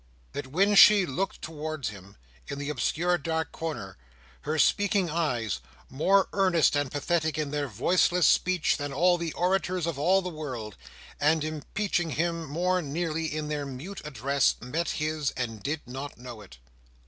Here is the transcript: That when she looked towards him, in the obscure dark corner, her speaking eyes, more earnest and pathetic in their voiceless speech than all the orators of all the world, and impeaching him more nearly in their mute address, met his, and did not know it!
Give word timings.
That 0.31 0.47
when 0.47 0.73
she 0.73 1.05
looked 1.05 1.43
towards 1.43 1.89
him, 1.89 2.17
in 2.47 2.57
the 2.57 2.71
obscure 2.71 3.19
dark 3.19 3.51
corner, 3.51 3.97
her 4.41 4.57
speaking 4.57 5.11
eyes, 5.11 5.59
more 5.91 6.27
earnest 6.33 6.75
and 6.75 6.91
pathetic 6.91 7.37
in 7.37 7.51
their 7.51 7.67
voiceless 7.67 8.25
speech 8.25 8.77
than 8.77 8.91
all 8.91 9.19
the 9.19 9.31
orators 9.33 9.85
of 9.85 9.99
all 9.99 10.23
the 10.23 10.29
world, 10.29 10.75
and 11.19 11.43
impeaching 11.43 12.09
him 12.09 12.47
more 12.49 12.81
nearly 12.81 13.25
in 13.27 13.47
their 13.47 13.67
mute 13.67 14.01
address, 14.03 14.55
met 14.59 14.89
his, 14.89 15.29
and 15.37 15.61
did 15.61 15.81
not 15.85 16.17
know 16.17 16.41
it! 16.41 16.57